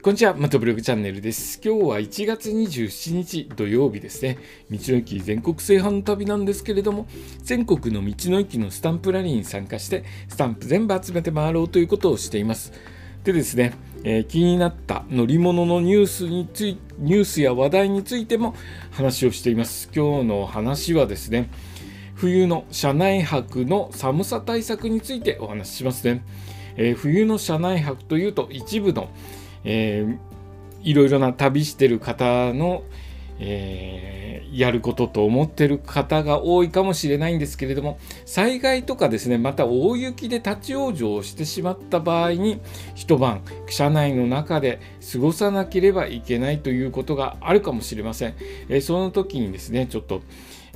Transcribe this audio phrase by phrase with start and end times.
[0.00, 1.60] こんにちは、またブログチャンネルです。
[1.60, 4.38] 今日は1月27日土曜日ですね。
[4.70, 7.08] 道の駅全国制覇の旅なんですけれども、
[7.42, 12.72] 全国の道の駅のスタンプラリーに参加して、スタンプ全部集めて回ろうということをしています。
[13.24, 18.54] でですね、えー、気になった乗り物のニュースについニュースや話題についても
[18.92, 19.90] 話をしています。
[19.92, 21.50] 今日の話はですね、
[22.14, 26.22] 冬の車内泊の寒さ対策についてお話ししますね。
[26.76, 29.08] えー、冬の車内泊というと一部の
[29.64, 30.18] えー、
[30.82, 32.82] いろいろな旅してる方の、
[33.38, 42.60] えー、やることと思ってる方が多いかもしれないんですけれども災害とかですねまた大雪で立ち往生してしまった場合に
[42.94, 44.80] 一晩車内の中で
[45.12, 48.34] 過ごさなければいけないということがあるかもしれません、
[48.68, 50.22] えー、その時にですねちょっと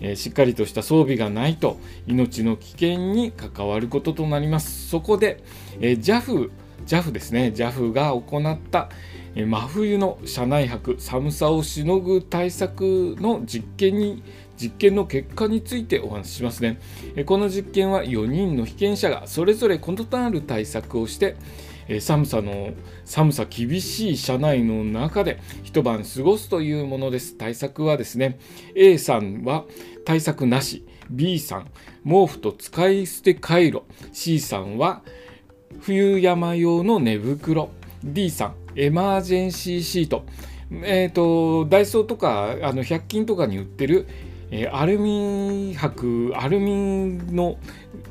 [0.01, 4.89] えしっかりとした装備がないと命の危険に関わることとなります。
[4.89, 5.43] そこで、
[5.81, 6.51] え JAF
[6.87, 7.53] JAF ですね。
[7.55, 8.89] JAF が行った
[9.35, 14.23] 真冬の車内泊寒さをしのぐ対策の実験に
[14.57, 16.79] 実験の結果についてお話ししますね。
[17.25, 21.37] この実験は4人の被験者がそれぞれ異なる対策をして
[22.01, 22.71] 寒さの
[23.05, 27.37] 寒さ厳しい車内の中で一晩過ごすというものです。
[27.37, 28.39] 対策はですね
[28.75, 29.65] A さんは
[30.05, 30.87] 対策なし。
[31.11, 31.71] B さん
[32.05, 35.03] 毛布と使い捨てカイロ C さんは
[35.85, 37.71] 冬山用の寝袋。
[38.05, 40.25] D さんエマージェンシーシート。
[40.71, 44.07] えっ、ー、とダイソーとかあの100均とかに売ってる、
[44.53, 47.59] えー、アルミ箔アルミの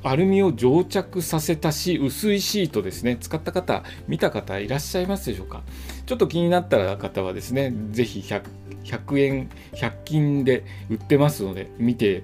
[0.03, 3.15] アルミを蒸着させたし薄いシートですね。
[3.21, 5.63] 使った方見た方いらっしゃいますでしょうか？
[6.05, 8.43] ちょっと気になった方はですね是非 100,
[8.83, 12.23] 100円100均で売ってますので見て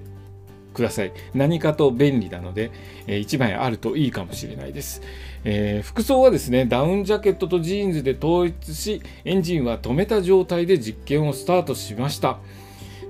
[0.74, 1.12] ください。
[1.34, 2.70] 何かと便利なので、
[3.08, 5.02] え、1枚あるといいかもしれないです、
[5.50, 12.38] えー、服装はですね、ダウンジャケットとジーンズで統一し、エンジンは止めた状態で実験をスタートしました。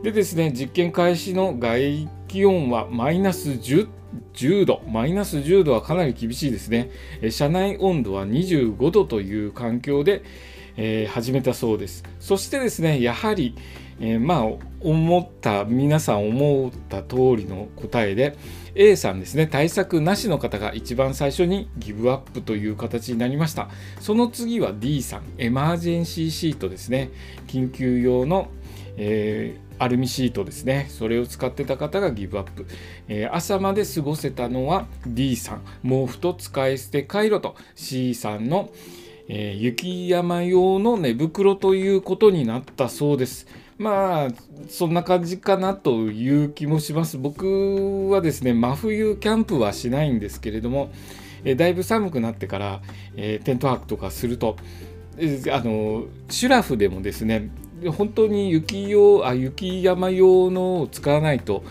[0.04, 3.88] でですね、実験開始の外気温はマイナス 10,
[4.34, 6.90] 10度、マイナス10度はかなり厳しいですね。
[7.22, 10.22] え車内温度は25度という環境で、
[10.76, 12.04] えー、始めたそうです。
[12.20, 13.56] そしてですね、やはり、
[14.00, 14.44] えー、まあ
[14.80, 18.36] 思った皆さん思った通りの答えで
[18.74, 19.46] A さんですね。
[19.46, 23.68] 対策なしの方が一番最初にギブアップという形になりました。
[24.00, 25.22] その次は D さん。
[25.38, 27.10] エマージェンシーシートですね。
[27.48, 28.48] 緊急用の、
[28.96, 30.86] えーアルミシートですね。
[30.90, 32.66] それを使ってた方がギブアップ、
[33.06, 35.60] えー、朝まで過ごせたのは D さん。
[35.88, 37.54] 毛布と使い捨てカイロと。
[37.76, 43.46] C さんの、えー、雪山用の寝袋ということになったそうです。
[43.78, 44.28] まあ
[44.68, 47.16] そんな感じかなという気もします。
[47.18, 50.90] 僕はですね真冬キャンプはしないんですけれども、
[51.44, 52.80] えだいぶ寒くなってから、
[53.16, 54.56] えー、テント泊とかすると、
[55.16, 57.50] えあのシュラフでもですね
[57.96, 61.62] 本当に雪用あ雪山用のを使わないと、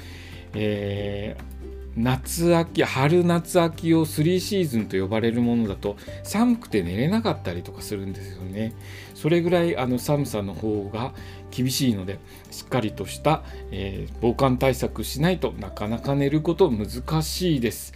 [0.54, 1.57] えー、
[1.98, 8.74] 夏秋春夏秋を3シーズンと呼ばれるものだと寒くて寝れなかったりとかするんですよね。
[9.16, 11.14] それぐらいあの寒さの方が
[11.50, 12.20] 厳しいので
[12.52, 13.42] しっかりとした、
[13.72, 17.94] えー、防寒対策しないとなかなか寝ること難しいです。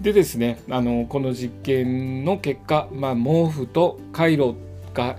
[0.00, 4.54] でですねあのこの実験の結果、まあ、毛布とカイロ
[4.94, 5.18] が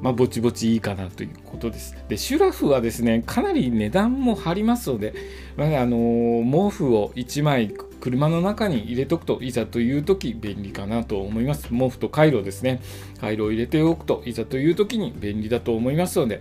[0.00, 1.96] まあ、ぼちぼちいいかなということです。
[2.08, 5.14] で、シュラフはですね、かなり値段も張りますので、
[5.56, 11.68] まあ、あの毛布を1枚車の中に入れとくといざという時便利かなと思います。
[11.68, 12.80] 毛布とカイロですね。
[13.20, 16.40] カイロを入れておくといざという時に便利だと思いますので、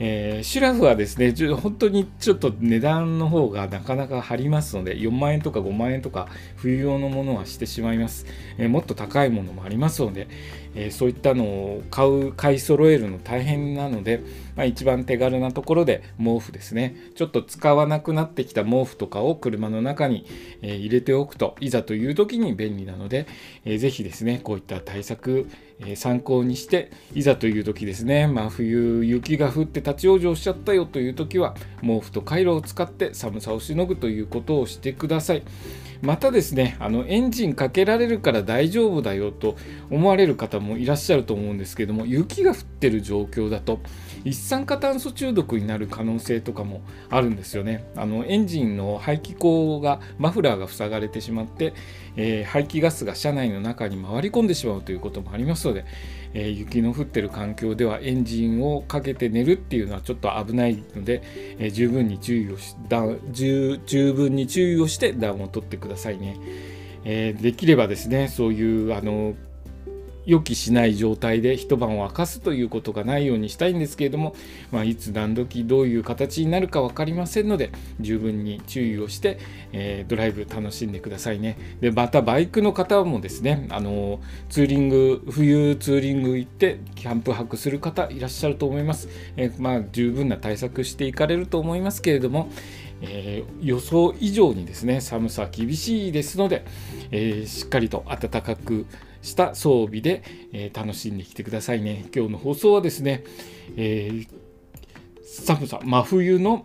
[0.00, 8.26] えー、シュラフはですね、本当にちょっと値段の方がなかなか張りますので、4万円とか5万円とか冬用のものはしてしまいます。
[8.58, 10.28] えー、もっと高いものもありますので、
[10.74, 14.22] えー、そういったのを買う、買い揃えるの大変なので、
[14.56, 16.96] まあ、一番手軽なところで毛布ですね。
[17.14, 20.26] ちょっと使わなくなってきた毛布とかを車の中に、
[20.62, 23.26] 入れておくといざという時に便利なので、
[23.64, 25.48] えー、ぜひですねこういった対策、
[25.80, 28.26] え参考にしていざという時ですね。
[28.26, 35.42] 真、冬雪が降って立ち往生しちゃったよという時は毛布とカイロを使って寒さをしのぐということをしてください。
[36.04, 39.56] またですねあのエンジンかけられるから大丈夫だよと
[39.90, 43.80] 思われる方もいらっしゃると思うんですけども雪が降ってる状況だと
[44.24, 47.84] 一酸化炭素中毒になる可能性とかもあるんですよね。
[47.94, 51.74] あのエンジンの排気口がマフラーが塞がれてしまって、
[52.16, 55.63] えー、排気ガスが車内の中に回り込んでしまうということもあります。
[55.64, 55.84] 素で、
[56.34, 61.22] えー、雪の降ってる環境ではエンジンをかけて寝るっていうのはちょっと危ないので、
[61.58, 62.74] えー、十分に注意をし
[63.32, 66.36] 十十分に注意をして暖を取ってくださいね、
[67.04, 69.34] えできればですねそういうあの
[70.26, 74.34] 予期しない状態で一晩を明かすということがないようにしたいんですけれども、
[74.70, 79.38] まあ、いつ何時どういう形になるか分かりませんので十分に注意をして、
[79.72, 81.58] えー、ドライブ楽しんでくださいね。
[81.80, 92.48] でまたバイクの方もですねあのツーリング冬ツーリング行ってキャンプ泊する方いらっしゃると思います、えー、まあ、十分な対策していかれると思いますけれども
[93.06, 96.64] えー、予想以上にですね寒さ厳しいですので、
[97.10, 98.86] えー、しっかりと暖かく
[99.24, 100.22] した装備で、
[100.52, 102.06] えー、楽しんできてくださいね。
[102.14, 103.24] 今日の放送はですね、
[103.76, 104.28] えー、
[105.24, 106.64] 寒さ、真冬の、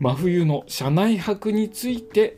[0.00, 2.36] 真冬の車内泊について、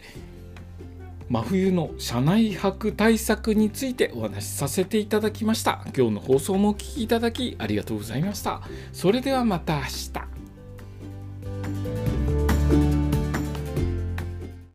[1.29, 5.85] 真冬の車内泊対策についてお話しさせていただきました。
[5.97, 8.63] 今日の放送もお聴きいただきありがとうございました。
[8.93, 9.83] それではまた明
[10.13, 10.30] 日。